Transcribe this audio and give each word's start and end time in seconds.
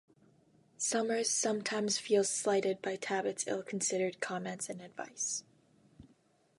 Summers 0.77 1.29
sometimes 1.29 1.99
feels 1.99 2.27
slighted 2.27 2.81
by 2.81 2.95
Talbot's 2.95 3.45
ill-considered 3.45 4.19
comments 4.19 4.67
and 4.67 4.81
advice. 4.81 5.43